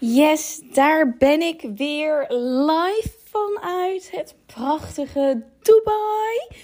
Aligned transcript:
Yes, 0.00 0.60
daar 0.72 1.16
ben 1.16 1.40
ik 1.40 1.70
weer 1.74 2.26
live 2.28 3.10
vanuit 3.24 4.10
het 4.10 4.34
prachtige 4.46 5.42
Dubai. 5.62 6.62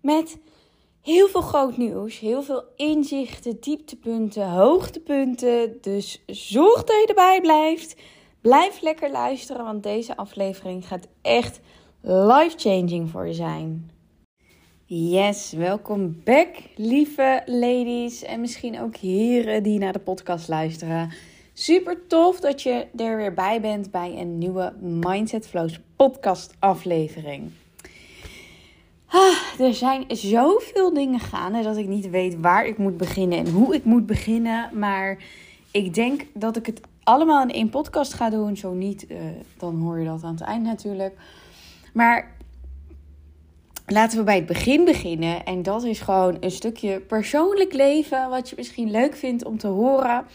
Met 0.00 0.38
heel 1.02 1.28
veel 1.28 1.40
groot 1.40 1.76
nieuws, 1.76 2.18
heel 2.18 2.42
veel 2.42 2.64
inzichten, 2.76 3.60
dieptepunten, 3.60 4.50
hoogtepunten. 4.50 5.78
Dus 5.80 6.22
zorg 6.26 6.84
dat 6.84 7.00
je 7.00 7.06
erbij 7.06 7.40
blijft. 7.40 7.96
Blijf 8.40 8.80
lekker 8.80 9.10
luisteren, 9.10 9.64
want 9.64 9.82
deze 9.82 10.16
aflevering 10.16 10.86
gaat 10.86 11.08
echt 11.22 11.60
life-changing 12.00 13.10
voor 13.10 13.26
je 13.26 13.34
zijn. 13.34 13.90
Yes, 14.86 15.52
welkom 15.52 16.20
back, 16.24 16.48
lieve 16.76 17.42
ladies 17.46 18.22
en 18.22 18.40
misschien 18.40 18.80
ook 18.80 18.96
heren 18.96 19.62
die 19.62 19.78
naar 19.78 19.92
de 19.92 19.98
podcast 19.98 20.48
luisteren. 20.48 21.12
Super 21.56 22.06
tof 22.06 22.40
dat 22.40 22.62
je 22.62 22.86
er 22.96 23.16
weer 23.16 23.34
bij 23.34 23.60
bent 23.60 23.90
bij 23.90 24.14
een 24.18 24.38
nieuwe 24.38 24.72
Mindset 24.80 25.46
Flows 25.46 25.80
podcast 25.96 26.54
aflevering. 26.58 27.50
Ah, 29.06 29.60
er 29.60 29.74
zijn 29.74 30.04
zoveel 30.08 30.94
dingen 30.94 31.20
gaande 31.20 31.62
dat 31.62 31.76
ik 31.76 31.86
niet 31.86 32.10
weet 32.10 32.40
waar 32.40 32.66
ik 32.66 32.78
moet 32.78 32.96
beginnen 32.96 33.38
en 33.38 33.50
hoe 33.50 33.74
ik 33.74 33.84
moet 33.84 34.06
beginnen. 34.06 34.78
Maar 34.78 35.18
ik 35.70 35.94
denk 35.94 36.26
dat 36.32 36.56
ik 36.56 36.66
het 36.66 36.80
allemaal 37.02 37.42
in 37.42 37.54
één 37.54 37.70
podcast 37.70 38.12
ga 38.12 38.30
doen. 38.30 38.56
Zo 38.56 38.72
niet, 38.72 39.10
uh, 39.10 39.18
dan 39.56 39.80
hoor 39.80 39.98
je 39.98 40.06
dat 40.06 40.22
aan 40.22 40.34
het 40.34 40.44
eind 40.44 40.64
natuurlijk. 40.64 41.16
Maar 41.92 42.36
laten 43.86 44.18
we 44.18 44.24
bij 44.24 44.36
het 44.36 44.46
begin 44.46 44.84
beginnen. 44.84 45.44
En 45.44 45.62
dat 45.62 45.84
is 45.84 46.00
gewoon 46.00 46.36
een 46.40 46.50
stukje 46.50 47.00
persoonlijk 47.00 47.72
leven. 47.72 48.28
Wat 48.28 48.48
je 48.48 48.54
misschien 48.56 48.90
leuk 48.90 49.16
vindt 49.16 49.44
om 49.44 49.58
te 49.58 49.66
horen. 49.66 50.26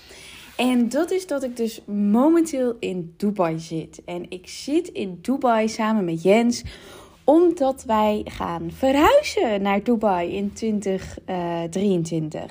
En 0.60 0.90
dat 0.90 1.12
is 1.12 1.28
dat 1.28 1.44
ik 1.44 1.58
dus 1.58 1.82
momenteel 1.86 2.76
in 2.80 3.14
Dubai 3.18 3.60
zit. 3.60 4.02
En 4.06 4.26
ik 4.30 4.48
zit 4.48 4.88
in 4.88 5.20
Dubai 5.22 5.70
samen 5.70 6.06
met 6.06 6.24
Jens 6.24 6.64
omdat 7.24 7.84
wij 7.84 8.22
gaan 8.26 8.72
verhuizen 8.72 9.62
naar 9.62 9.84
Dubai 9.84 10.36
in 10.36 10.54
2023. 10.54 12.44
Uh, 12.44 12.50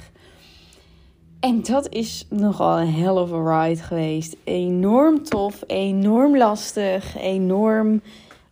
en 1.41 1.63
dat 1.63 1.89
is 1.93 2.27
nogal 2.29 2.79
een 2.79 2.93
hell 2.93 3.09
of 3.09 3.33
a 3.33 3.67
ride 3.67 3.83
geweest. 3.83 4.37
Enorm 4.45 5.23
tof, 5.23 5.63
enorm 5.67 6.37
lastig, 6.37 7.17
enorm. 7.17 8.03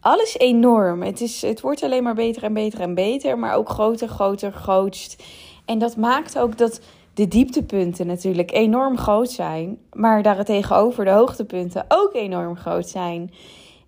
Alles 0.01 0.39
enorm. 0.39 1.03
Het, 1.03 1.21
is, 1.21 1.43
het 1.43 1.61
wordt 1.61 1.83
alleen 1.83 2.03
maar 2.03 2.15
beter 2.15 2.43
en 2.43 2.53
beter 2.53 2.81
en 2.81 2.95
beter, 2.95 3.39
maar 3.39 3.55
ook 3.55 3.69
groter, 3.69 4.09
groter, 4.09 4.53
grootst. 4.53 5.23
En 5.65 5.79
dat 5.79 5.97
maakt 5.97 6.39
ook 6.39 6.59
dat 6.59 6.81
de 7.17 7.29
dieptepunten 7.29 8.07
natuurlijk 8.07 8.53
enorm 8.53 8.99
groot 8.99 9.31
zijn, 9.31 9.79
maar 9.93 10.23
daartegenover 10.23 11.05
de 11.05 11.11
hoogtepunten 11.11 11.85
ook 11.89 12.15
enorm 12.15 12.57
groot 12.57 12.89
zijn. 12.89 13.31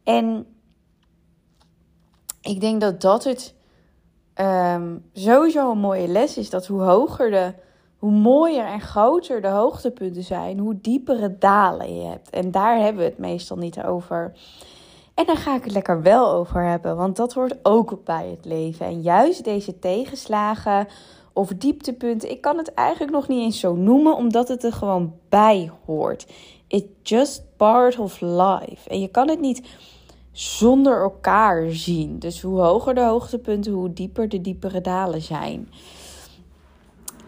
En 0.04 0.46
ik 2.40 2.60
denk 2.60 2.80
dat 2.80 3.00
dat 3.00 3.24
het 3.24 3.54
um, 4.40 5.04
sowieso 5.12 5.70
een 5.70 5.78
mooie 5.78 6.08
les 6.08 6.36
is. 6.36 6.50
Dat 6.50 6.66
hoe 6.66 6.80
hoger 6.80 7.30
de, 7.30 7.52
hoe 7.98 8.10
mooier 8.10 8.66
en 8.66 8.80
groter 8.80 9.40
de 9.40 9.48
hoogtepunten 9.48 10.22
zijn, 10.22 10.58
hoe 10.58 10.80
diepere 10.80 11.38
dalen 11.38 11.96
je 11.96 12.06
hebt. 12.06 12.30
En 12.30 12.50
daar 12.50 12.78
hebben 12.78 13.02
we 13.02 13.08
het 13.08 13.18
meestal 13.18 13.56
niet 13.56 13.82
over. 13.82 14.32
En 15.14 15.26
daar 15.26 15.36
ga 15.36 15.56
ik 15.56 15.64
het 15.64 15.72
lekker 15.72 16.02
wel 16.02 16.32
over 16.32 16.64
hebben, 16.64 16.96
want 16.96 17.16
dat 17.16 17.32
hoort 17.32 17.58
ook 17.62 18.04
bij 18.04 18.28
het 18.30 18.44
leven. 18.44 18.86
En 18.86 19.00
juist 19.00 19.44
deze 19.44 19.78
tegenslagen 19.78 20.86
of 21.39 21.48
dieptepunten. 21.48 22.31
Ik 22.31 22.41
kan 22.41 22.56
het 22.56 22.75
eigenlijk 22.75 23.12
nog 23.12 23.28
niet 23.28 23.42
eens 23.42 23.61
zo 23.61 23.75
noemen, 23.75 24.17
omdat 24.17 24.48
het 24.48 24.64
er 24.64 24.72
gewoon 24.72 25.14
bij 25.28 25.70
hoort. 25.84 26.27
It's 26.67 26.86
just 27.03 27.42
part 27.56 27.98
of 27.98 28.20
life. 28.20 28.89
En 28.89 29.00
je 29.00 29.08
kan 29.08 29.28
het 29.28 29.41
niet 29.41 29.62
zonder 30.33 31.03
elkaar 31.03 31.70
zien. 31.70 32.19
Dus 32.19 32.42
hoe 32.42 32.61
hoger 32.61 32.95
de 32.95 33.00
hoogtepunten, 33.00 33.72
hoe 33.72 33.92
dieper 33.92 34.28
de 34.28 34.41
diepere 34.41 34.80
dalen 34.80 35.23
zijn. 35.23 35.68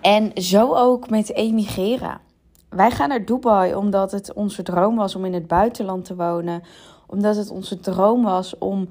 En 0.00 0.42
zo 0.42 0.74
ook 0.74 1.10
met 1.10 1.34
emigreren. 1.34 2.20
Wij 2.68 2.90
gaan 2.90 3.08
naar 3.08 3.24
Dubai 3.24 3.74
omdat 3.74 4.12
het 4.12 4.32
onze 4.32 4.62
droom 4.62 4.96
was 4.96 5.14
om 5.14 5.24
in 5.24 5.34
het 5.34 5.46
buitenland 5.46 6.04
te 6.04 6.16
wonen. 6.16 6.62
Omdat 7.06 7.36
het 7.36 7.50
onze 7.50 7.80
droom 7.80 8.22
was 8.22 8.58
om 8.58 8.88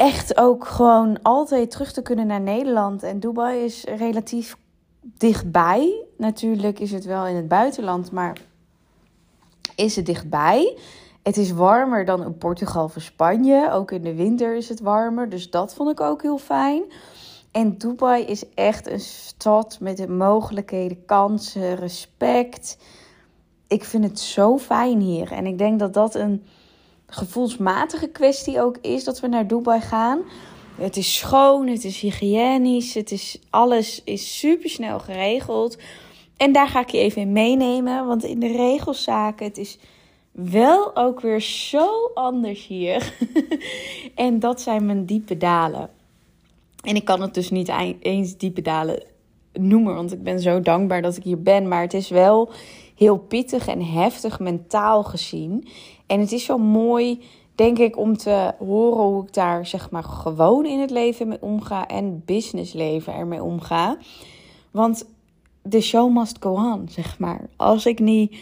echt 0.00 0.36
ook 0.36 0.66
gewoon 0.66 1.22
altijd 1.22 1.70
terug 1.70 1.92
te 1.92 2.02
kunnen 2.02 2.26
naar 2.26 2.40
Nederland. 2.40 3.02
En 3.02 3.20
Dubai 3.20 3.64
is 3.64 3.84
relatief 3.84 4.56
dichtbij. 5.02 6.04
Natuurlijk 6.16 6.78
is 6.78 6.92
het 6.92 7.04
wel 7.04 7.26
in 7.26 7.36
het 7.36 7.48
buitenland, 7.48 8.12
maar 8.12 8.40
is 9.76 9.96
het 9.96 10.06
dichtbij. 10.06 10.78
Het 11.22 11.36
is 11.36 11.50
warmer 11.50 12.04
dan 12.04 12.24
in 12.24 12.38
Portugal 12.38 12.84
of 12.84 12.94
Spanje. 12.98 13.70
Ook 13.72 13.90
in 13.90 14.02
de 14.02 14.14
winter 14.14 14.56
is 14.56 14.68
het 14.68 14.80
warmer. 14.80 15.28
Dus 15.28 15.50
dat 15.50 15.74
vond 15.74 15.90
ik 15.90 16.00
ook 16.00 16.22
heel 16.22 16.38
fijn. 16.38 16.82
En 17.50 17.78
Dubai 17.78 18.24
is 18.24 18.48
echt 18.54 18.90
een 18.90 19.00
stad 19.00 19.78
met 19.80 19.96
de 19.96 20.08
mogelijkheden, 20.08 21.04
kansen, 21.04 21.74
respect. 21.74 22.78
Ik 23.66 23.84
vind 23.84 24.04
het 24.04 24.20
zo 24.20 24.58
fijn 24.58 25.00
hier. 25.00 25.32
En 25.32 25.46
ik 25.46 25.58
denk 25.58 25.78
dat 25.78 25.94
dat 25.94 26.14
een 26.14 26.44
gevoelsmatige 27.10 28.08
kwestie 28.08 28.60
ook 28.60 28.76
is 28.80 29.04
dat 29.04 29.20
we 29.20 29.26
naar 29.26 29.46
Dubai 29.46 29.80
gaan. 29.80 30.22
Het 30.74 30.96
is 30.96 31.16
schoon, 31.16 31.66
het 31.66 31.84
is 31.84 32.00
hygiënisch, 32.00 32.94
het 32.94 33.10
is, 33.10 33.38
alles 33.50 34.02
is 34.04 34.38
super 34.38 34.70
snel 34.70 34.98
geregeld. 34.98 35.78
En 36.36 36.52
daar 36.52 36.68
ga 36.68 36.80
ik 36.80 36.90
je 36.90 36.98
even 36.98 37.22
in 37.22 37.32
meenemen, 37.32 38.06
want 38.06 38.24
in 38.24 38.40
de 38.40 38.52
regelszaken, 38.52 39.46
het 39.46 39.58
is 39.58 39.78
wel 40.32 40.96
ook 40.96 41.20
weer 41.20 41.40
zo 41.40 42.10
anders 42.14 42.66
hier. 42.66 43.14
en 44.14 44.38
dat 44.38 44.60
zijn 44.60 44.86
mijn 44.86 45.04
diepe 45.04 45.36
dalen. 45.36 45.90
En 46.82 46.94
ik 46.94 47.04
kan 47.04 47.20
het 47.20 47.34
dus 47.34 47.50
niet 47.50 47.72
eens 48.00 48.36
diepe 48.36 48.62
dalen 48.62 49.02
noemen, 49.52 49.94
want 49.94 50.12
ik 50.12 50.22
ben 50.22 50.40
zo 50.40 50.60
dankbaar 50.60 51.02
dat 51.02 51.16
ik 51.16 51.22
hier 51.22 51.42
ben. 51.42 51.68
Maar 51.68 51.82
het 51.82 51.94
is 51.94 52.08
wel 52.08 52.50
heel 52.94 53.18
pittig 53.18 53.66
en 53.66 53.84
heftig 53.84 54.38
mentaal 54.38 55.04
gezien. 55.04 55.68
En 56.10 56.20
het 56.20 56.32
is 56.32 56.44
zo 56.44 56.58
mooi, 56.58 57.22
denk 57.54 57.78
ik, 57.78 57.96
om 57.96 58.16
te 58.16 58.52
horen 58.58 59.04
hoe 59.04 59.24
ik 59.24 59.32
daar 59.32 59.66
zeg 59.66 59.90
maar 59.90 60.04
gewoon 60.04 60.66
in 60.66 60.80
het 60.80 60.90
leven 60.90 61.28
mee 61.28 61.42
omga 61.42 61.86
en 61.86 62.22
businessleven 62.24 63.14
ermee 63.14 63.42
omga. 63.42 63.96
Want 64.70 65.06
de 65.62 65.80
show 65.80 66.16
must 66.16 66.36
go 66.40 66.54
on, 66.54 66.88
zeg 66.88 67.18
maar. 67.18 67.48
Als 67.56 67.86
ik 67.86 67.98
niet 67.98 68.36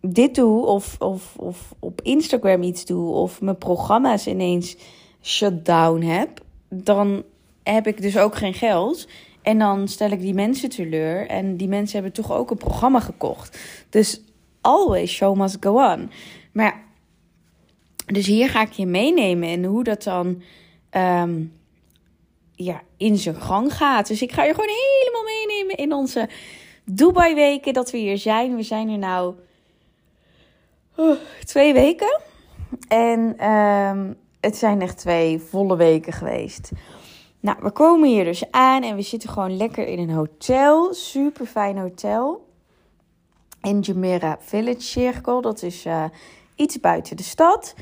dit 0.00 0.34
doe 0.34 0.66
of, 0.66 0.96
of, 0.98 1.36
of 1.36 1.74
op 1.78 2.00
Instagram 2.02 2.62
iets 2.62 2.84
doe 2.84 3.12
of 3.12 3.40
mijn 3.40 3.58
programma's 3.58 4.26
ineens 4.26 4.76
shutdown 5.22 6.00
heb, 6.00 6.40
dan 6.68 7.22
heb 7.62 7.86
ik 7.86 8.02
dus 8.02 8.18
ook 8.18 8.36
geen 8.36 8.54
geld. 8.54 9.08
En 9.42 9.58
dan 9.58 9.88
stel 9.88 10.10
ik 10.10 10.20
die 10.20 10.34
mensen 10.34 10.68
teleur. 10.68 11.26
En 11.26 11.56
die 11.56 11.68
mensen 11.68 12.02
hebben 12.02 12.22
toch 12.22 12.32
ook 12.32 12.50
een 12.50 12.56
programma 12.56 13.00
gekocht. 13.00 13.58
Dus 13.90 14.20
always 14.60 15.10
show 15.10 15.36
must 15.36 15.56
go 15.60 15.92
on. 15.92 16.10
Maar 16.52 16.88
dus 18.12 18.26
hier 18.26 18.48
ga 18.48 18.62
ik 18.62 18.72
je 18.72 18.86
meenemen 18.86 19.48
en 19.48 19.64
hoe 19.64 19.84
dat 19.84 20.02
dan 20.02 20.42
ehm, 20.90 21.42
ja, 22.54 22.82
in 22.96 23.16
zijn 23.16 23.34
gang 23.34 23.74
gaat. 23.74 24.06
Dus 24.06 24.22
ik 24.22 24.32
ga 24.32 24.44
je 24.44 24.54
gewoon 24.54 24.68
helemaal 24.68 25.24
meenemen 25.24 25.76
in 25.76 25.92
onze 25.92 26.28
Dubai 26.84 27.34
weken 27.34 27.72
dat 27.72 27.90
we 27.90 27.98
hier 27.98 28.18
zijn. 28.18 28.56
We 28.56 28.62
zijn 28.62 28.88
er 28.88 28.98
nou 28.98 29.34
oh, 30.96 31.16
twee 31.44 31.72
weken. 31.72 32.20
En 32.88 33.50
um, 33.50 34.16
het 34.40 34.56
zijn 34.56 34.80
echt 34.80 34.98
twee 34.98 35.40
volle 35.40 35.76
weken 35.76 36.12
geweest. 36.12 36.70
Nou, 37.40 37.58
we 37.60 37.70
komen 37.70 38.08
hier 38.08 38.24
dus 38.24 38.50
aan 38.50 38.82
en 38.82 38.96
we 38.96 39.02
zitten 39.02 39.28
gewoon 39.28 39.56
lekker 39.56 39.86
in 39.86 39.98
een 39.98 40.10
hotel. 40.10 40.94
Super 40.94 41.46
fijn 41.46 41.78
hotel. 41.78 42.48
In 43.62 43.80
Jumeirah 43.80 44.36
Village 44.40 44.80
Circle. 44.80 45.42
Dat 45.42 45.62
is 45.62 45.86
uh, 45.86 46.04
iets 46.54 46.80
buiten 46.80 47.16
de 47.16 47.22
stad. 47.22 47.74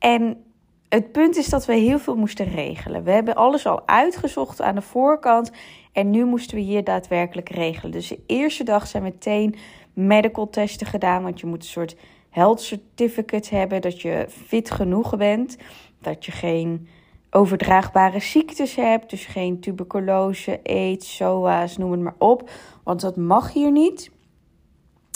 En 0.00 0.44
het 0.88 1.12
punt 1.12 1.36
is 1.36 1.48
dat 1.48 1.66
we 1.66 1.74
heel 1.74 1.98
veel 1.98 2.16
moesten 2.16 2.46
regelen. 2.46 3.04
We 3.04 3.10
hebben 3.10 3.34
alles 3.34 3.66
al 3.66 3.86
uitgezocht 3.86 4.60
aan 4.60 4.74
de 4.74 4.82
voorkant. 4.82 5.50
En 5.92 6.10
nu 6.10 6.24
moesten 6.24 6.56
we 6.56 6.62
hier 6.62 6.84
daadwerkelijk 6.84 7.48
regelen. 7.48 7.92
Dus 7.92 8.08
de 8.08 8.22
eerste 8.26 8.64
dag 8.64 8.86
zijn 8.86 9.02
meteen 9.02 9.54
medical 9.92 10.50
testen 10.50 10.86
gedaan. 10.86 11.22
Want 11.22 11.40
je 11.40 11.46
moet 11.46 11.62
een 11.62 11.68
soort 11.68 11.96
health 12.30 12.60
certificate 12.60 13.54
hebben. 13.54 13.80
Dat 13.80 14.00
je 14.00 14.26
fit 14.28 14.70
genoeg 14.70 15.16
bent. 15.16 15.56
Dat 16.00 16.24
je 16.24 16.32
geen 16.32 16.88
overdraagbare 17.30 18.20
ziektes 18.20 18.74
hebt. 18.74 19.10
Dus 19.10 19.26
geen 19.26 19.60
tuberculose, 19.60 20.60
aids, 20.62 21.16
SOA's, 21.16 21.76
noem 21.76 21.90
het 21.92 22.00
maar 22.00 22.14
op. 22.18 22.50
Want 22.84 23.00
dat 23.00 23.16
mag 23.16 23.52
hier 23.52 23.70
niet. 23.70 24.10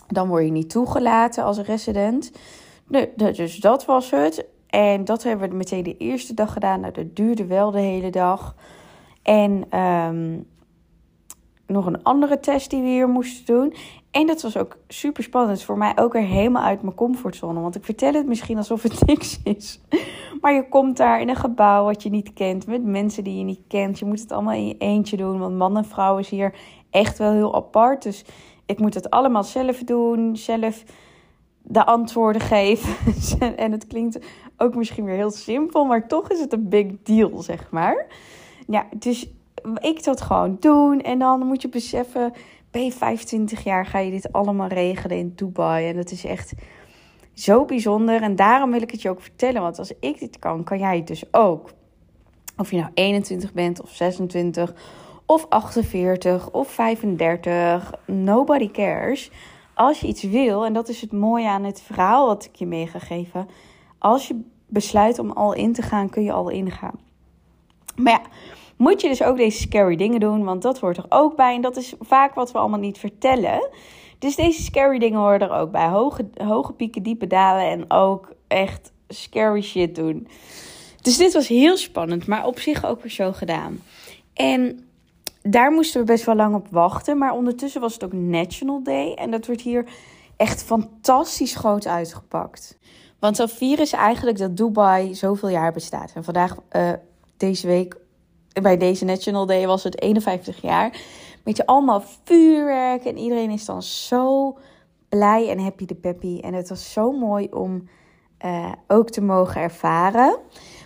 Dan 0.08 0.28
word 0.28 0.44
je 0.44 0.50
niet 0.50 0.70
toegelaten 0.70 1.44
als 1.44 1.58
resident. 1.58 2.32
Dus 3.16 3.56
dat 3.56 3.84
was 3.84 4.10
het. 4.10 4.46
En 4.74 5.04
dat 5.04 5.22
hebben 5.22 5.50
we 5.50 5.56
meteen 5.56 5.82
de 5.82 5.96
eerste 5.96 6.34
dag 6.34 6.52
gedaan. 6.52 6.80
Nou, 6.80 6.92
dat 6.92 7.16
duurde 7.16 7.46
wel 7.46 7.70
de 7.70 7.80
hele 7.80 8.10
dag. 8.10 8.54
En 9.22 9.78
um, 9.80 10.46
nog 11.66 11.86
een 11.86 12.02
andere 12.02 12.40
test 12.40 12.70
die 12.70 12.82
we 12.82 12.88
hier 12.88 13.08
moesten 13.08 13.54
doen. 13.54 13.74
En 14.10 14.26
dat 14.26 14.42
was 14.42 14.56
ook 14.56 14.76
super 14.88 15.22
spannend. 15.22 15.62
Voor 15.62 15.78
mij 15.78 15.92
ook 15.96 16.12
weer 16.12 16.22
helemaal 16.22 16.62
uit 16.62 16.82
mijn 16.82 16.94
comfortzone. 16.94 17.60
Want 17.60 17.74
ik 17.74 17.84
vertel 17.84 18.12
het 18.12 18.26
misschien 18.26 18.56
alsof 18.56 18.82
het 18.82 19.06
niks 19.06 19.40
is. 19.44 19.80
Maar 20.40 20.52
je 20.52 20.68
komt 20.68 20.96
daar 20.96 21.20
in 21.20 21.28
een 21.28 21.36
gebouw 21.36 21.84
wat 21.84 22.02
je 22.02 22.10
niet 22.10 22.32
kent. 22.32 22.66
Met 22.66 22.84
mensen 22.84 23.24
die 23.24 23.38
je 23.38 23.44
niet 23.44 23.62
kent. 23.68 23.98
Je 23.98 24.04
moet 24.04 24.20
het 24.20 24.32
allemaal 24.32 24.54
in 24.54 24.66
je 24.66 24.78
eentje 24.78 25.16
doen. 25.16 25.38
Want 25.38 25.56
man 25.56 25.76
en 25.76 25.84
vrouw 25.84 26.18
is 26.18 26.28
hier 26.28 26.54
echt 26.90 27.18
wel 27.18 27.32
heel 27.32 27.54
apart. 27.54 28.02
Dus 28.02 28.24
ik 28.66 28.78
moet 28.78 28.94
het 28.94 29.10
allemaal 29.10 29.44
zelf 29.44 29.78
doen. 29.78 30.36
Zelf 30.36 30.84
de 31.64 31.86
antwoorden 31.86 32.42
geven. 32.42 32.94
en 33.56 33.72
het 33.72 33.86
klinkt 33.86 34.18
ook 34.56 34.74
misschien 34.74 35.04
weer 35.04 35.16
heel 35.16 35.30
simpel. 35.30 35.84
Maar 35.84 36.08
toch 36.08 36.30
is 36.30 36.40
het 36.40 36.52
een 36.52 36.68
big 36.68 36.86
deal, 37.02 37.42
zeg 37.42 37.70
maar. 37.70 38.06
Ja, 38.66 38.86
dus 38.96 39.30
ik 39.78 40.04
dat 40.04 40.20
gewoon 40.20 40.56
doen. 40.60 41.00
En 41.00 41.18
dan 41.18 41.46
moet 41.46 41.62
je 41.62 41.68
beseffen 41.68 42.32
ben 42.74 42.84
je 42.84 42.92
25 42.92 43.64
jaar, 43.64 43.86
ga 43.86 43.98
je 43.98 44.10
dit 44.10 44.32
allemaal 44.32 44.68
regelen 44.68 45.16
in 45.16 45.32
Dubai. 45.36 45.88
En 45.88 45.96
dat 45.96 46.10
is 46.10 46.24
echt 46.24 46.52
zo 47.32 47.64
bijzonder. 47.64 48.22
En 48.22 48.36
daarom 48.36 48.70
wil 48.70 48.82
ik 48.82 48.90
het 48.90 49.02
je 49.02 49.10
ook 49.10 49.20
vertellen. 49.20 49.62
Want 49.62 49.78
als 49.78 49.92
ik 50.00 50.18
dit 50.18 50.38
kan, 50.38 50.64
kan 50.64 50.78
jij 50.78 50.96
het 50.96 51.06
dus 51.06 51.24
ook. 51.30 51.70
Of 52.56 52.70
je 52.70 52.76
nou 52.76 52.90
21 52.94 53.52
bent 53.52 53.82
of 53.82 53.90
26 53.90 54.74
of 55.26 55.46
48 55.48 56.50
of 56.50 56.68
35. 56.68 57.92
Nobody 58.06 58.70
cares. 58.70 59.30
Als 59.74 60.00
je 60.00 60.06
iets 60.06 60.22
wil, 60.22 60.64
en 60.64 60.72
dat 60.72 60.88
is 60.88 61.00
het 61.00 61.12
mooie 61.12 61.48
aan 61.48 61.64
het 61.64 61.82
verhaal 61.82 62.26
wat 62.26 62.44
ik 62.44 62.56
je 62.56 62.66
mee 62.66 62.86
ga 62.86 62.98
geven. 62.98 63.48
Als 63.98 64.28
je 64.28 64.40
besluit 64.66 65.18
om 65.18 65.30
al 65.30 65.52
in 65.52 65.72
te 65.72 65.82
gaan, 65.82 66.10
kun 66.10 66.22
je 66.22 66.32
al 66.32 66.48
ingaan. 66.48 66.98
Maar 67.96 68.12
ja, 68.12 68.22
moet 68.76 69.00
je 69.00 69.08
dus 69.08 69.22
ook 69.22 69.36
deze 69.36 69.60
scary 69.60 69.96
dingen 69.96 70.20
doen, 70.20 70.44
want 70.44 70.62
dat 70.62 70.78
hoort 70.78 70.96
er 70.96 71.06
ook 71.08 71.36
bij. 71.36 71.54
En 71.54 71.60
dat 71.60 71.76
is 71.76 71.94
vaak 72.00 72.34
wat 72.34 72.52
we 72.52 72.58
allemaal 72.58 72.78
niet 72.78 72.98
vertellen. 72.98 73.68
Dus 74.18 74.36
deze 74.36 74.62
scary 74.62 74.98
dingen 74.98 75.18
horen 75.18 75.40
er 75.40 75.52
ook 75.52 75.70
bij. 75.70 75.88
Hoge, 75.88 76.28
hoge 76.34 76.72
pieken, 76.72 77.02
diepe 77.02 77.26
dalen 77.26 77.64
en 77.64 77.90
ook 77.90 78.32
echt 78.48 78.92
scary 79.08 79.62
shit 79.62 79.94
doen. 79.94 80.28
Dus 81.02 81.16
dit 81.16 81.32
was 81.32 81.48
heel 81.48 81.76
spannend, 81.76 82.26
maar 82.26 82.46
op 82.46 82.58
zich 82.58 82.84
ook 82.86 83.02
weer 83.02 83.10
zo 83.10 83.32
gedaan. 83.32 83.82
En 84.34 84.88
daar 85.48 85.72
moesten 85.72 86.00
we 86.00 86.06
best 86.06 86.24
wel 86.24 86.34
lang 86.34 86.54
op 86.54 86.66
wachten. 86.70 87.18
Maar 87.18 87.32
ondertussen 87.32 87.80
was 87.80 87.92
het 87.92 88.04
ook 88.04 88.12
National 88.12 88.82
Day. 88.82 89.14
En 89.14 89.30
dat 89.30 89.46
wordt 89.46 89.60
hier 89.60 89.84
echt 90.36 90.62
fantastisch 90.62 91.54
groot 91.54 91.86
uitgepakt. 91.86 92.78
Want 93.18 93.36
zo 93.36 93.46
vieren 93.46 93.86
ze 93.86 93.96
eigenlijk 93.96 94.38
dat 94.38 94.56
Dubai 94.56 95.14
zoveel 95.14 95.48
jaar 95.48 95.72
bestaat. 95.72 96.12
En 96.14 96.24
vandaag, 96.24 96.56
uh, 96.72 96.92
deze 97.36 97.66
week, 97.66 97.96
bij 98.62 98.76
deze 98.76 99.04
National 99.04 99.46
Day 99.46 99.66
was 99.66 99.84
het 99.84 100.00
51 100.00 100.62
jaar. 100.62 101.00
Weet 101.44 101.56
je, 101.56 101.66
allemaal 101.66 102.02
vuurwerk 102.24 103.04
en 103.04 103.18
iedereen 103.18 103.50
is 103.50 103.64
dan 103.64 103.82
zo 103.82 104.58
blij 105.08 105.48
en 105.48 105.58
happy 105.58 105.84
de 105.84 105.94
peppy. 105.94 106.38
En 106.40 106.54
het 106.54 106.68
was 106.68 106.92
zo 106.92 107.12
mooi 107.12 107.48
om 107.50 107.88
uh, 108.44 108.72
ook 108.86 109.10
te 109.10 109.20
mogen 109.20 109.60
ervaren. 109.60 110.38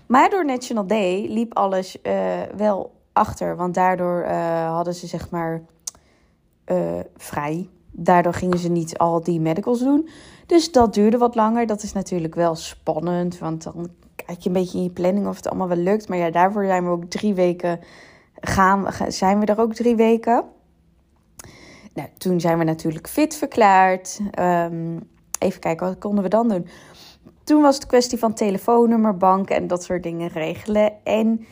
Maar 0.06 0.30
door 0.30 0.44
National 0.44 0.86
Day 0.86 1.26
liep 1.28 1.54
alles 1.54 1.96
uh, 2.02 2.42
wel 2.56 2.97
achter, 3.18 3.56
want 3.56 3.74
daardoor 3.74 4.24
uh, 4.24 4.74
hadden 4.74 4.94
ze 4.94 5.06
zeg 5.06 5.30
maar 5.30 5.62
vrij. 7.16 7.68
Daardoor 7.90 8.34
gingen 8.34 8.58
ze 8.58 8.68
niet 8.68 8.98
al 8.98 9.22
die 9.22 9.40
medicals 9.40 9.78
doen. 9.78 10.08
Dus 10.46 10.72
dat 10.72 10.94
duurde 10.94 11.18
wat 11.18 11.34
langer. 11.34 11.66
Dat 11.66 11.82
is 11.82 11.92
natuurlijk 11.92 12.34
wel 12.34 12.54
spannend, 12.54 13.38
want 13.38 13.62
dan 13.62 13.88
kijk 14.14 14.40
je 14.40 14.48
een 14.48 14.54
beetje 14.54 14.78
in 14.78 14.84
je 14.84 14.90
planning 14.90 15.26
of 15.26 15.36
het 15.36 15.48
allemaal 15.48 15.68
wel 15.68 15.76
lukt. 15.76 16.08
Maar 16.08 16.18
ja, 16.18 16.30
daarvoor 16.30 16.64
zijn 16.64 16.84
we 16.84 16.90
ook 16.90 17.04
drie 17.04 17.34
weken 17.34 17.80
gaan, 18.40 18.86
zijn 19.08 19.40
we 19.40 19.46
er 19.46 19.60
ook 19.60 19.74
drie 19.74 19.96
weken. 19.96 20.44
Nou, 21.94 22.08
toen 22.18 22.40
zijn 22.40 22.58
we 22.58 22.64
natuurlijk 22.64 23.08
fit 23.08 23.34
verklaard. 23.34 24.20
Um, 24.38 25.08
even 25.38 25.60
kijken, 25.60 25.86
wat 25.86 25.98
konden 25.98 26.22
we 26.22 26.30
dan 26.30 26.48
doen? 26.48 26.66
Toen 27.44 27.62
was 27.62 27.74
het 27.74 27.86
kwestie 27.86 28.18
van 28.18 28.34
telefoonnummer, 28.34 29.16
bank 29.16 29.50
en 29.50 29.66
dat 29.66 29.82
soort 29.82 30.02
dingen 30.02 30.28
regelen. 30.28 30.92
En 31.04 31.46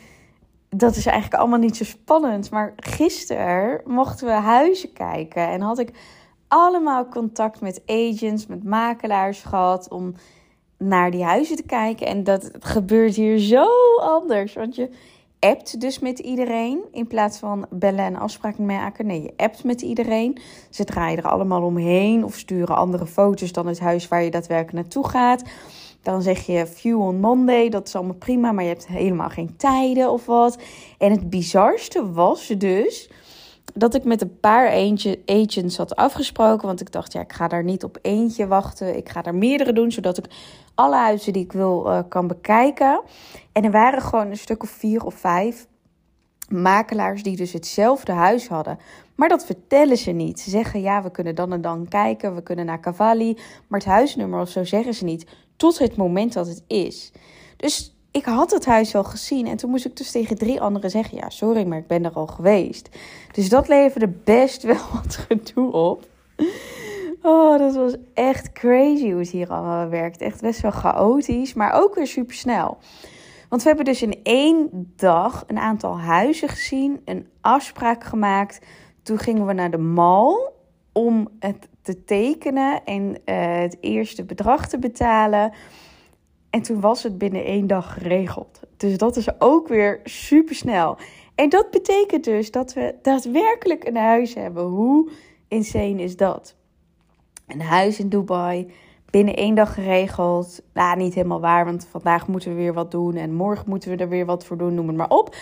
dat 0.77 0.95
is 0.95 1.05
eigenlijk 1.05 1.41
allemaal 1.41 1.59
niet 1.59 1.77
zo 1.77 1.83
spannend. 1.83 2.51
Maar 2.51 2.73
gisteren 2.75 3.81
mochten 3.85 4.27
we 4.27 4.33
huizen 4.33 4.93
kijken 4.93 5.47
en 5.47 5.61
had 5.61 5.79
ik 5.79 5.91
allemaal 6.47 7.07
contact 7.07 7.61
met 7.61 7.81
agents, 7.85 8.47
met 8.47 8.63
makelaars 8.63 9.41
gehad 9.41 9.89
om 9.89 10.13
naar 10.77 11.11
die 11.11 11.23
huizen 11.23 11.55
te 11.55 11.63
kijken. 11.63 12.07
En 12.07 12.23
dat 12.23 12.51
gebeurt 12.59 13.15
hier 13.15 13.39
zo 13.39 13.65
anders. 13.99 14.53
Want 14.53 14.75
je 14.75 14.89
appt 15.39 15.81
dus 15.81 15.99
met 15.99 16.19
iedereen 16.19 16.81
in 16.91 17.07
plaats 17.07 17.37
van 17.37 17.65
bellen 17.69 18.05
en 18.05 18.15
afspraken 18.15 18.65
maken. 18.65 19.05
Nee, 19.05 19.21
je 19.21 19.33
appt 19.35 19.63
met 19.63 19.81
iedereen. 19.81 20.37
Ze 20.69 20.83
draaien 20.83 21.17
er 21.17 21.29
allemaal 21.29 21.63
omheen 21.63 22.23
of 22.23 22.35
sturen 22.35 22.75
andere 22.75 23.07
foto's 23.07 23.51
dan 23.51 23.67
het 23.67 23.79
huis 23.79 24.07
waar 24.07 24.23
je 24.23 24.31
daadwerkelijk 24.31 24.73
naartoe 24.73 25.07
gaat. 25.07 25.43
Dan 26.07 26.21
zeg 26.21 26.45
je 26.45 26.67
view 26.67 27.01
on 27.01 27.19
Monday, 27.19 27.69
dat 27.69 27.87
is 27.87 27.95
allemaal 27.95 28.15
prima, 28.15 28.51
maar 28.51 28.63
je 28.63 28.69
hebt 28.69 28.87
helemaal 28.87 29.29
geen 29.29 29.55
tijden 29.57 30.11
of 30.11 30.25
wat. 30.25 30.57
En 30.97 31.11
het 31.11 31.29
bizarste 31.29 32.11
was 32.11 32.47
dus 32.47 33.09
dat 33.73 33.95
ik 33.95 34.03
met 34.03 34.21
een 34.21 34.39
paar 34.39 34.95
agents 35.25 35.77
had 35.77 35.95
afgesproken. 35.95 36.67
Want 36.67 36.81
ik 36.81 36.91
dacht, 36.91 37.13
ja, 37.13 37.21
ik 37.21 37.33
ga 37.33 37.47
daar 37.47 37.63
niet 37.63 37.83
op 37.83 37.97
eentje 38.01 38.47
wachten. 38.47 38.97
Ik 38.97 39.09
ga 39.09 39.23
er 39.23 39.35
meerdere 39.35 39.73
doen, 39.73 39.91
zodat 39.91 40.17
ik 40.17 40.25
alle 40.75 40.95
huizen 40.95 41.33
die 41.33 41.43
ik 41.43 41.51
wil 41.51 41.87
uh, 41.87 41.99
kan 42.09 42.27
bekijken. 42.27 43.01
En 43.51 43.63
er 43.63 43.71
waren 43.71 44.01
gewoon 44.01 44.29
een 44.29 44.37
stuk 44.37 44.63
of 44.63 44.69
vier 44.69 45.05
of 45.05 45.13
vijf 45.13 45.67
makelaars 46.49 47.23
die 47.23 47.35
dus 47.35 47.53
hetzelfde 47.53 48.11
huis 48.11 48.47
hadden. 48.47 48.79
Maar 49.15 49.29
dat 49.29 49.45
vertellen 49.45 49.97
ze 49.97 50.11
niet. 50.11 50.39
Ze 50.39 50.49
zeggen 50.49 50.81
ja, 50.81 51.03
we 51.03 51.11
kunnen 51.11 51.35
dan 51.35 51.53
en 51.53 51.61
dan 51.61 51.87
kijken, 51.87 52.35
we 52.35 52.43
kunnen 52.43 52.65
naar 52.65 52.79
Cavalli. 52.79 53.37
Maar 53.67 53.79
het 53.79 53.89
huisnummer 53.89 54.41
of 54.41 54.49
zo 54.49 54.63
zeggen 54.63 54.93
ze 54.93 55.03
niet. 55.03 55.25
Tot 55.57 55.79
het 55.79 55.95
moment 55.95 56.33
dat 56.33 56.47
het 56.47 56.63
is. 56.67 57.11
Dus 57.57 57.95
ik 58.11 58.25
had 58.25 58.51
het 58.51 58.65
huis 58.65 58.95
al 58.95 59.03
gezien. 59.03 59.47
En 59.47 59.57
toen 59.57 59.69
moest 59.69 59.85
ik 59.85 59.97
dus 59.97 60.11
tegen 60.11 60.37
drie 60.37 60.61
anderen 60.61 60.89
zeggen: 60.89 61.17
Ja, 61.17 61.29
sorry, 61.29 61.65
maar 61.65 61.77
ik 61.77 61.87
ben 61.87 62.05
er 62.05 62.13
al 62.13 62.27
geweest. 62.27 62.89
Dus 63.31 63.49
dat 63.49 63.67
leverde 63.67 64.07
best 64.23 64.63
wel 64.63 64.81
wat 65.03 65.15
gedoe 65.15 65.71
op. 65.71 66.07
Oh, 67.21 67.57
dat 67.57 67.75
was 67.75 67.95
echt 68.13 68.51
crazy 68.51 69.11
hoe 69.11 69.19
het 69.19 69.29
hier 69.29 69.49
allemaal 69.49 69.89
werkt. 69.89 70.21
Echt 70.21 70.41
best 70.41 70.61
wel 70.61 70.71
chaotisch, 70.71 71.53
maar 71.53 71.71
ook 71.71 71.95
weer 71.95 72.07
super 72.07 72.35
snel. 72.35 72.77
Want 73.49 73.61
we 73.61 73.67
hebben 73.67 73.85
dus 73.85 74.01
in 74.01 74.19
één 74.23 74.91
dag 74.95 75.43
een 75.47 75.57
aantal 75.57 75.99
huizen 75.99 76.49
gezien, 76.49 77.01
een 77.05 77.27
afspraak 77.41 78.03
gemaakt. 78.03 78.59
Toen 79.03 79.17
gingen 79.17 79.45
we 79.45 79.53
naar 79.53 79.71
de 79.71 79.77
mall 79.77 80.51
om 80.91 81.27
het 81.39 81.67
te 81.87 82.03
tekenen 82.03 82.83
en 82.85 83.09
uh, 83.09 83.15
het 83.59 83.77
eerste 83.81 84.23
bedrag 84.23 84.67
te 84.67 84.79
betalen. 84.79 85.51
En 86.49 86.61
toen 86.61 86.79
was 86.79 87.03
het 87.03 87.17
binnen 87.17 87.45
één 87.45 87.67
dag 87.67 87.93
geregeld. 87.93 88.59
Dus 88.77 88.97
dat 88.97 89.15
is 89.15 89.41
ook 89.41 89.67
weer 89.67 89.99
super 90.03 90.55
snel. 90.55 90.97
En 91.35 91.49
dat 91.49 91.71
betekent 91.71 92.23
dus 92.23 92.51
dat 92.51 92.73
we 92.73 92.95
daadwerkelijk 93.01 93.87
een 93.87 93.97
huis 93.97 94.33
hebben. 94.33 94.63
Hoe 94.63 95.09
insane 95.47 96.01
is 96.01 96.15
dat? 96.15 96.55
Een 97.47 97.61
huis 97.61 97.99
in 97.99 98.09
Dubai, 98.09 98.71
binnen 99.09 99.35
één 99.35 99.55
dag 99.55 99.73
geregeld. 99.73 100.61
Nou, 100.73 100.97
niet 100.97 101.13
helemaal 101.13 101.39
waar, 101.39 101.65
want 101.65 101.87
vandaag 101.91 102.27
moeten 102.27 102.49
we 102.49 102.55
weer 102.55 102.73
wat 102.73 102.91
doen. 102.91 103.15
En 103.15 103.33
morgen 103.33 103.69
moeten 103.69 103.89
we 103.89 103.97
er 103.97 104.09
weer 104.09 104.25
wat 104.25 104.45
voor 104.45 104.57
doen, 104.57 104.73
noem 104.73 104.87
het 104.87 104.97
maar 104.97 105.09
op. 105.09 105.35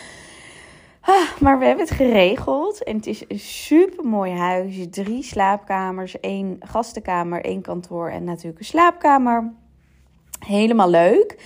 Ah, 1.05 1.39
maar 1.39 1.59
we 1.59 1.65
hebben 1.65 1.85
het 1.85 1.95
geregeld. 1.95 2.83
En 2.83 2.95
het 2.95 3.07
is 3.07 3.23
een 3.27 3.39
super 3.39 4.05
mooi 4.05 4.31
huis. 4.31 4.87
Drie 4.89 5.23
slaapkamers, 5.23 6.19
één 6.19 6.57
gastenkamer, 6.59 7.41
één 7.41 7.61
kantoor 7.61 8.09
en 8.09 8.23
natuurlijk 8.23 8.59
een 8.59 8.65
slaapkamer. 8.65 9.51
Helemaal 10.45 10.89
leuk. 10.89 11.37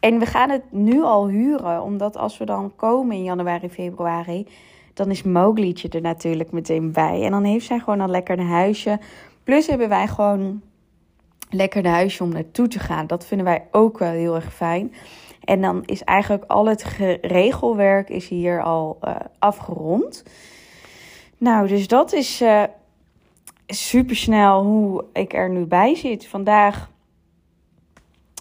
En 0.00 0.18
we 0.18 0.26
gaan 0.26 0.50
het 0.50 0.72
nu 0.72 1.02
al 1.02 1.28
huren, 1.28 1.82
omdat 1.82 2.16
als 2.16 2.38
we 2.38 2.44
dan 2.44 2.76
komen 2.76 3.16
in 3.16 3.22
januari, 3.22 3.68
februari, 3.68 4.46
dan 4.94 5.10
is 5.10 5.22
Mowglietje 5.22 5.88
er 5.88 6.00
natuurlijk 6.00 6.52
meteen 6.52 6.92
bij. 6.92 7.22
En 7.22 7.30
dan 7.30 7.44
heeft 7.44 7.66
zij 7.66 7.78
gewoon 7.78 8.00
al 8.00 8.08
lekker 8.08 8.38
een 8.38 8.46
huisje. 8.46 8.98
Plus 9.44 9.66
hebben 9.66 9.88
wij 9.88 10.08
gewoon 10.08 10.60
lekker 11.50 11.84
een 11.84 11.90
huisje 11.90 12.22
om 12.22 12.32
naartoe 12.32 12.68
te 12.68 12.78
gaan. 12.78 13.06
Dat 13.06 13.26
vinden 13.26 13.46
wij 13.46 13.66
ook 13.70 13.98
wel 13.98 14.10
heel 14.10 14.34
erg 14.34 14.54
fijn. 14.54 14.92
En 15.48 15.60
dan 15.60 15.82
is 15.84 16.02
eigenlijk 16.02 16.44
al 16.44 16.66
het 16.66 16.84
regelwerk 17.20 18.08
is 18.08 18.28
hier 18.28 18.62
al 18.62 18.98
uh, 19.04 19.16
afgerond. 19.38 20.22
Nou, 21.38 21.68
dus 21.68 21.88
dat 21.88 22.12
is 22.12 22.42
uh, 22.42 22.62
super 23.66 24.16
snel 24.16 24.62
hoe 24.64 25.04
ik 25.12 25.32
er 25.32 25.50
nu 25.50 25.64
bij 25.64 25.94
zit. 25.94 26.26
Vandaag 26.26 26.90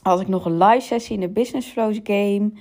had 0.02 0.22
ik 0.22 0.28
nog 0.28 0.46
een 0.46 0.58
live 0.58 0.86
sessie 0.86 1.16
in 1.16 1.22
de 1.22 1.30
Business 1.30 1.70
Flows 1.70 2.00
game. 2.04 2.52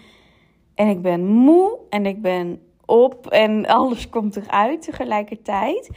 En 0.75 0.89
ik 0.89 1.03
ben 1.03 1.27
moe 1.27 1.79
en 1.91 2.07
ik 2.07 2.23
ben 2.23 2.61
op 2.85 3.27
en 3.27 3.67
alles 3.77 4.09
komt 4.09 4.37
eruit 4.37 4.83
tegelijkertijd. 4.83 5.91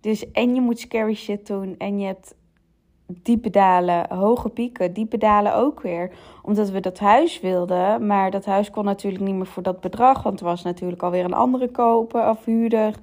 Dus 0.00 0.30
en 0.30 0.54
je 0.54 0.60
moet 0.60 0.80
scary 0.80 1.14
shit 1.14 1.46
doen 1.46 1.74
en 1.78 1.98
je 1.98 2.06
hebt 2.06 2.34
diepe 3.08 3.50
dalen, 3.50 4.14
hoge 4.14 4.48
pieken, 4.48 4.92
diepe 4.92 5.18
dalen 5.18 5.54
ook 5.54 5.80
weer. 5.80 6.10
Omdat 6.42 6.70
we 6.70 6.80
dat 6.80 6.98
huis 6.98 7.40
wilden, 7.40 8.06
maar 8.06 8.30
dat 8.30 8.44
huis 8.44 8.70
kon 8.70 8.84
natuurlijk 8.84 9.24
niet 9.24 9.34
meer 9.34 9.46
voor 9.46 9.62
dat 9.62 9.80
bedrag, 9.80 10.22
want 10.22 10.40
er 10.40 10.46
was 10.46 10.62
natuurlijk 10.62 11.02
alweer 11.02 11.24
een 11.24 11.34
andere 11.34 11.70
koper 11.70 12.28
of 12.28 12.44
huurder, 12.44 12.94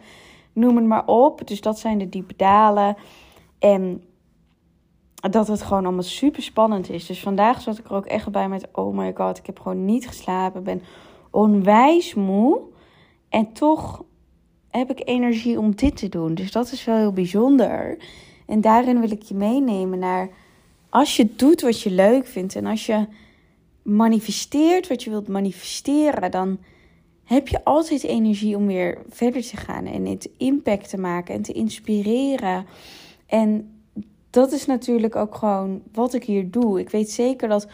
noem 0.54 0.76
het 0.76 0.86
maar 0.86 1.06
op. 1.06 1.48
Dus 1.48 1.62
dat 1.62 1.80
zijn 1.80 1.98
de 1.98 2.10
diepe 2.10 2.34
dalen. 2.38 2.96
En 3.60 4.04
dat 5.32 5.48
het 5.48 5.62
gewoon 5.62 5.86
allemaal 5.86 6.04
super 6.04 6.42
spannend 6.42 6.90
is. 6.90 7.06
Dus 7.06 7.20
vandaag 7.20 7.62
zat 7.62 7.78
ik 7.78 7.86
er 7.86 7.96
ook 7.96 8.06
echt 8.06 8.32
bij 8.32 8.50
met: 8.50 8.68
oh 8.72 8.98
my 8.98 9.14
god, 9.16 9.38
ik 9.38 9.46
heb 9.46 9.60
gewoon 9.60 9.86
niet 9.86 10.08
geslapen. 10.08 10.64
ben 10.64 10.82
onwijs 11.32 12.14
moe. 12.14 12.62
En 13.30 13.54
toch 13.54 14.04
heb 14.70 14.90
ik 14.90 15.08
energie 15.08 15.60
om 15.60 15.76
dit 15.76 15.98
te 15.98 16.10
doen. 16.10 16.36
Dus 16.36 16.52
dat 16.52 16.72
is 16.72 16.86
wel 16.86 16.98
heel 16.98 17.14
bijzonder. 17.14 17.98
En 18.46 18.62
daarin 18.62 19.00
wil 19.00 19.12
ik 19.12 19.22
je 19.22 19.36
meenemen 19.36 20.00
naar 20.00 20.30
als 20.90 21.16
je 21.16 21.36
doet 21.36 21.62
wat 21.62 21.82
je 21.82 21.92
leuk 21.92 22.28
vindt 22.28 22.56
en 22.56 22.66
als 22.66 22.86
je 22.86 23.08
manifesteert 23.82 24.88
wat 24.88 25.04
je 25.04 25.10
wilt 25.10 25.28
manifesteren, 25.28 26.32
dan 26.32 26.58
heb 27.24 27.48
je 27.48 27.64
altijd 27.64 28.04
energie 28.04 28.56
om 28.56 28.68
weer 28.68 28.98
verder 29.10 29.42
te 29.42 29.58
gaan 29.58 29.86
en 29.86 30.06
het 30.06 30.30
impact 30.38 30.90
te 30.90 30.98
maken 30.98 31.36
en 31.36 31.42
te 31.42 31.52
inspireren. 31.52 32.66
En 33.26 33.76
dat 34.30 34.52
is 34.52 34.66
natuurlijk 34.66 35.16
ook 35.16 35.36
gewoon 35.36 35.82
wat 35.94 36.14
ik 36.14 36.24
hier 36.24 36.52
doe. 36.52 36.80
Ik 36.80 36.90
weet 36.90 37.12
zeker 37.12 37.48
dat 37.48 37.68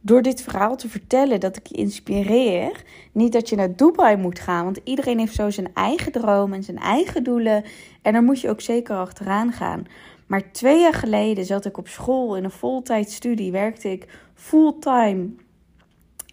door 0.00 0.22
dit 0.22 0.42
verhaal 0.42 0.76
te 0.76 0.88
vertellen 0.88 1.40
dat 1.40 1.56
ik 1.56 1.66
je 1.66 1.74
inspireer. 1.74 2.84
Niet 3.12 3.32
dat 3.32 3.48
je 3.48 3.56
naar 3.56 3.76
Dubai 3.76 4.16
moet 4.16 4.38
gaan, 4.38 4.64
want 4.64 4.80
iedereen 4.84 5.18
heeft 5.18 5.34
zo 5.34 5.50
zijn 5.50 5.74
eigen 5.74 6.12
droom 6.12 6.52
en 6.52 6.62
zijn 6.62 6.78
eigen 6.78 7.24
doelen. 7.24 7.64
En 8.02 8.12
daar 8.12 8.22
moet 8.22 8.40
je 8.40 8.48
ook 8.48 8.60
zeker 8.60 8.96
achteraan 8.96 9.52
gaan. 9.52 9.86
Maar 10.32 10.52
twee 10.52 10.80
jaar 10.80 10.94
geleden 10.94 11.44
zat 11.44 11.64
ik 11.64 11.78
op 11.78 11.88
school 11.88 12.36
in 12.36 12.44
een 12.44 12.50
voltijdstudie, 12.50 13.52
werkte 13.52 13.90
ik 13.90 14.08
fulltime 14.34 15.28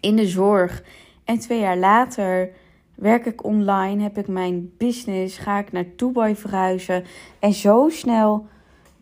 in 0.00 0.16
de 0.16 0.26
zorg. 0.26 0.82
En 1.24 1.38
twee 1.38 1.60
jaar 1.60 1.76
later 1.76 2.50
werk 2.94 3.26
ik 3.26 3.44
online, 3.44 4.02
heb 4.02 4.18
ik 4.18 4.28
mijn 4.28 4.72
business, 4.78 5.38
ga 5.38 5.58
ik 5.58 5.72
naar 5.72 5.84
Dubai 5.96 6.36
verhuizen. 6.36 7.04
En 7.38 7.52
zo 7.52 7.88
snel 7.88 8.46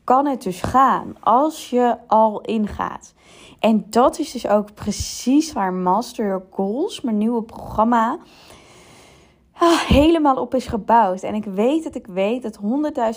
kan 0.05 0.27
het 0.27 0.43
dus 0.43 0.61
gaan 0.61 1.17
als 1.21 1.71
je 1.71 1.97
al 2.07 2.41
ingaat. 2.41 3.15
En 3.59 3.87
dat 3.91 4.19
is 4.19 4.33
dus 4.33 4.47
ook 4.47 4.75
precies 4.75 5.53
waar 5.53 5.73
Master 5.73 6.27
Your 6.27 6.45
Goals, 6.51 7.01
mijn 7.01 7.19
nieuwe 7.19 7.43
programma, 7.43 8.19
ah, 9.59 9.81
helemaal 9.81 10.37
op 10.37 10.55
is 10.55 10.67
gebouwd. 10.67 11.23
En 11.23 11.35
ik 11.35 11.45
weet 11.45 11.85
dat 11.85 11.95
ik 11.95 12.07
weet 12.07 12.43
dat 12.43 12.59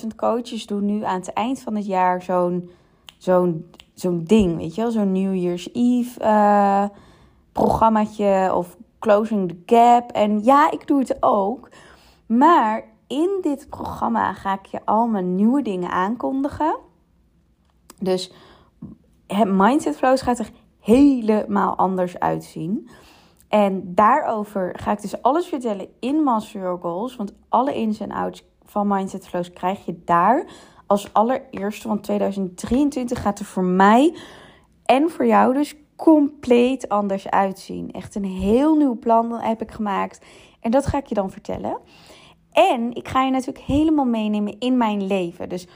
100.000 0.02 0.08
coaches 0.16 0.66
doen 0.66 0.86
nu 0.86 1.04
aan 1.04 1.20
het 1.20 1.34
eind 1.34 1.60
van 1.60 1.76
het 1.76 1.86
jaar 1.86 2.22
zo'n 2.22 2.70
zo'n 3.18 3.70
zo'n 3.94 4.24
ding, 4.24 4.58
weet 4.58 4.76
je 4.76 4.82
wel, 4.82 4.92
zo'n 4.92 5.12
New 5.12 5.36
Year's 5.36 5.70
Eve 5.74 6.20
uh, 6.22 6.86
programmaatje 7.52 8.52
of 8.54 8.78
Closing 9.00 9.50
the 9.50 9.76
Gap. 9.76 10.12
En 10.12 10.44
ja, 10.44 10.72
ik 10.72 10.88
doe 10.88 11.00
het 11.00 11.18
ook. 11.20 11.70
Maar 12.26 12.84
in 13.08 13.40
dit 13.42 13.70
programma 13.70 14.34
ga 14.34 14.54
ik 14.54 14.66
je 14.66 14.80
al 14.86 15.08
mijn 15.08 15.36
nieuwe 15.36 15.62
dingen 15.62 15.90
aankondigen. 15.90 16.78
Dus 18.00 18.32
het 19.28 19.48
Mindset 19.48 19.98
Flows 19.98 20.22
gaat 20.22 20.40
er 20.40 20.50
helemaal 20.80 21.76
anders 21.76 22.20
uitzien. 22.20 22.90
En 23.52 23.96
daarover 23.96 24.74
ga 24.80 24.92
ik 24.92 25.02
dus 25.02 25.22
alles 25.22 25.46
vertellen 25.46 25.88
in 26.00 26.24
Master 26.24 26.62
Your 26.62 26.80
Goals. 26.82 27.16
Want 27.16 27.34
alle 27.50 27.76
ins 27.76 28.00
en 28.00 28.12
outs 28.12 28.44
van 28.66 28.88
Mindset 28.88 29.28
Flows 29.28 29.54
krijg 29.54 29.86
je 29.86 30.02
daar 30.06 30.46
als 30.86 31.14
allereerste. 31.14 31.88
Want 31.88 32.04
2023 32.04 33.22
gaat 33.22 33.40
er 33.40 33.46
voor 33.46 33.64
mij 33.64 34.16
en 34.86 35.10
voor 35.10 35.26
jou 35.26 35.54
dus 35.54 35.76
compleet 35.96 36.90
anders 36.90 37.30
uitzien. 37.30 37.92
Echt 37.92 38.16
een 38.16 38.26
heel 38.26 38.76
nieuw 38.76 39.00
plan 39.00 39.34
heb 39.34 39.62
ik 39.62 39.72
gemaakt. 39.72 40.26
En 40.60 40.72
dat 40.72 40.86
ga 40.86 40.98
ik 40.98 41.06
je 41.06 41.16
dan 41.16 41.32
vertellen. 41.32 41.78
En 42.52 42.94
ik 42.94 43.08
ga 43.08 43.24
je 43.24 43.32
natuurlijk 43.32 43.66
helemaal 43.66 44.06
meenemen 44.06 44.60
in 44.60 44.78
mijn 44.78 45.08
leven. 45.08 45.50
Dus 45.50 45.68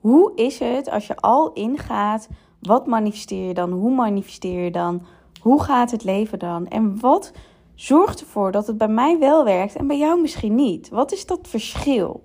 hoe 0.00 0.32
is 0.34 0.58
het 0.58 0.90
als 0.90 1.06
je 1.06 1.16
al 1.16 1.52
ingaat? 1.52 2.28
Wat 2.60 2.86
manifesteer 2.86 3.46
je 3.46 3.54
dan? 3.54 3.70
Hoe 3.70 3.94
manifesteer 3.94 4.64
je 4.64 4.70
dan? 4.70 5.02
Hoe 5.42 5.62
gaat 5.62 5.90
het 5.90 6.04
leven 6.04 6.38
dan? 6.38 6.68
En 6.68 7.00
wat 7.00 7.32
zorgt 7.74 8.20
ervoor 8.20 8.52
dat 8.52 8.66
het 8.66 8.78
bij 8.78 8.88
mij 8.88 9.18
wel 9.18 9.44
werkt 9.44 9.76
en 9.76 9.86
bij 9.86 9.98
jou 9.98 10.20
misschien 10.20 10.54
niet? 10.54 10.88
Wat 10.88 11.12
is 11.12 11.26
dat 11.26 11.48
verschil? 11.48 12.24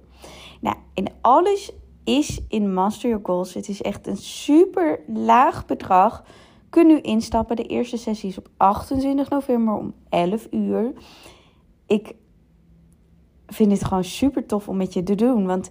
Nou, 0.61 0.75
in 0.93 1.07
alles 1.21 1.71
is 2.03 2.41
in 2.47 2.73
Master 2.73 3.09
Your 3.09 3.25
Goals. 3.25 3.53
Het 3.53 3.67
is 3.67 3.81
echt 3.81 4.07
een 4.07 4.17
super 4.17 4.99
laag 5.07 5.65
bedrag. 5.65 6.23
Kun 6.69 6.87
nu 6.87 6.99
instappen. 6.99 7.55
De 7.55 7.63
eerste 7.63 7.97
sessie 7.97 8.29
is 8.29 8.37
op 8.37 8.49
28 8.57 9.29
november 9.29 9.73
om 9.73 9.93
11 10.09 10.47
uur. 10.51 10.93
Ik 11.87 12.15
vind 13.47 13.71
het 13.71 13.83
gewoon 13.83 14.03
super 14.03 14.45
tof 14.45 14.67
om 14.67 14.77
met 14.77 14.93
je 14.93 15.03
te 15.03 15.15
doen. 15.15 15.45
Want 15.45 15.69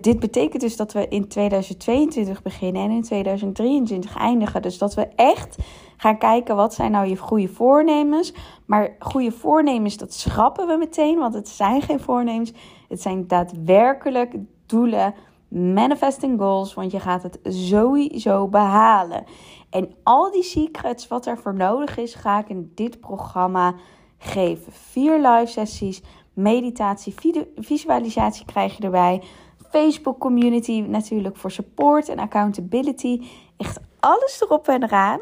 dit 0.00 0.20
betekent 0.20 0.62
dus 0.62 0.76
dat 0.76 0.92
we 0.92 1.08
in 1.08 1.28
2022 1.28 2.42
beginnen 2.42 2.82
en 2.82 2.90
in 2.90 3.02
2023 3.02 4.16
eindigen. 4.16 4.62
Dus 4.62 4.78
dat 4.78 4.94
we 4.94 5.06
echt 5.06 5.56
gaan 5.96 6.18
kijken 6.18 6.56
wat 6.56 6.74
zijn 6.74 6.90
nou 6.90 7.06
je 7.06 7.16
goede 7.16 7.48
voornemens. 7.48 8.34
Maar 8.66 8.96
goede 8.98 9.32
voornemens, 9.32 9.96
dat 9.96 10.12
schrappen 10.12 10.66
we 10.66 10.76
meteen, 10.76 11.18
want 11.18 11.34
het 11.34 11.48
zijn 11.48 11.82
geen 11.82 12.00
voornemens. 12.00 12.52
Het 12.88 13.02
zijn 13.02 13.26
daadwerkelijk 13.26 14.34
doelen, 14.66 15.14
manifesting 15.48 16.38
goals, 16.38 16.74
want 16.74 16.90
je 16.90 17.00
gaat 17.00 17.22
het 17.22 17.38
sowieso 17.42 18.48
behalen. 18.48 19.24
En 19.70 19.94
al 20.02 20.30
die 20.30 20.42
secrets, 20.42 21.08
wat 21.08 21.26
er 21.26 21.38
voor 21.38 21.54
nodig 21.54 21.98
is, 21.98 22.14
ga 22.14 22.38
ik 22.38 22.48
in 22.48 22.72
dit 22.74 23.00
programma 23.00 23.74
geven. 24.18 24.72
Vier 24.72 25.16
live 25.16 25.46
sessies, 25.46 26.02
meditatie, 26.32 27.14
visualisatie 27.56 28.44
krijg 28.44 28.76
je 28.76 28.82
erbij. 28.82 29.22
Facebook 29.70 30.18
community 30.18 30.80
natuurlijk 30.80 31.36
voor 31.36 31.50
support 31.50 32.08
en 32.08 32.18
accountability. 32.18 33.22
Echt 33.56 33.80
alles 34.00 34.40
erop 34.40 34.68
en 34.68 34.82
eraan. 34.82 35.20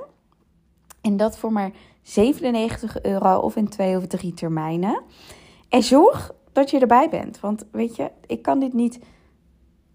En 1.04 1.16
dat 1.16 1.38
voor 1.38 1.52
maar 1.52 1.70
97 2.02 3.02
euro 3.02 3.38
of 3.38 3.56
in 3.56 3.68
twee 3.68 3.96
of 3.96 4.06
drie 4.06 4.34
termijnen. 4.34 5.02
En 5.68 5.82
zorg 5.82 6.34
dat 6.52 6.70
je 6.70 6.78
erbij 6.78 7.08
bent. 7.08 7.40
Want 7.40 7.64
weet 7.72 7.96
je, 7.96 8.10
ik 8.26 8.42
kan 8.42 8.58
dit 8.58 8.72
niet 8.72 8.98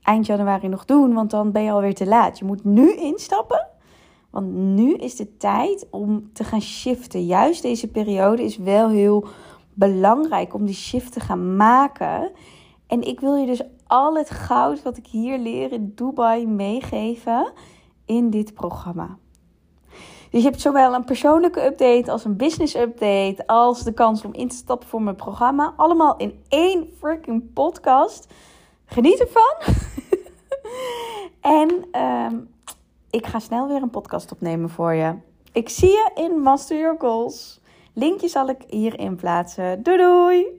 eind 0.02 0.26
januari 0.26 0.68
nog 0.68 0.86
doen, 0.86 1.14
want 1.14 1.32
dan 1.32 1.52
ben 1.52 1.64
je 1.64 1.72
alweer 1.72 1.96
te 1.96 2.06
laat. 2.06 2.40
Je 2.40 2.46
moet 2.46 2.64
nu 2.64 2.96
instappen. 2.96 3.68
Want 4.30 4.54
nu 4.54 4.94
is 4.94 5.16
de 5.16 5.38
tijd 5.38 5.88
om 5.92 6.30
te 6.34 6.44
gaan 6.44 6.62
shiften. 6.62 7.26
Juist 7.26 7.62
deze 7.62 7.88
periode 7.88 8.44
is 8.44 8.58
wel 8.58 8.90
heel 8.90 9.28
belangrijk 9.74 10.54
om 10.54 10.66
die 10.66 10.76
shift 10.76 11.14
te 11.14 11.20
gaan 11.20 11.56
maken. 11.56 12.32
En 12.88 13.02
ik 13.02 13.20
wil 13.20 13.36
je 13.36 13.46
dus 13.46 13.62
al 13.88 14.16
het 14.16 14.30
goud 14.30 14.84
wat 14.84 14.98
ik 14.98 15.08
hier 15.08 15.38
leer 15.40 15.72
in 15.72 15.92
Dubai 15.96 16.48
meegeven 16.48 17.52
in 18.06 18.30
dit 18.30 18.54
programma. 18.54 19.18
Dus 20.30 20.42
je 20.42 20.50
hebt 20.50 20.62
zowel 20.62 20.94
een 20.94 21.04
persoonlijke 21.04 21.66
update 21.66 22.12
als 22.12 22.26
een 22.26 22.36
business 22.36 22.76
update, 22.76 23.48
als 23.48 23.84
de 23.84 23.94
kans 23.94 24.26
om 24.26 24.34
in 24.34 24.48
te 24.48 24.56
stappen 24.56 24.88
voor 24.88 25.02
mijn 25.02 25.16
programma. 25.16 25.74
Allemaal 25.76 26.18
in 26.18 26.44
één 26.48 26.90
freaking 27.00 27.54
podcast. 27.54 28.34
Geniet 28.86 29.20
ervan. 29.20 29.76
en 31.60 31.86
ehm, 31.92 32.36
ik 33.10 33.26
ga 33.26 33.40
snel 33.40 33.68
weer 33.68 33.82
een 33.82 33.90
podcast 33.90 34.32
opnemen 34.32 34.70
voor 34.70 34.94
je. 34.94 35.14
Ik 35.52 35.70
zie 35.70 35.90
je 35.90 36.12
in 36.16 36.40
Master 36.42 36.78
Your 36.78 37.00
Goals. 37.00 37.62
Linkje 37.94 38.28
zal 38.28 38.50
ik 38.50 38.64
hierin 38.68 39.16
plaatsen. 39.16 39.84
Doei 39.84 39.98
doei! 39.98 40.59